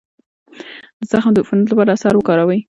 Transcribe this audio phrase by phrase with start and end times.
[0.99, 2.59] د زخم د عفونت لپاره عسل وکاروئ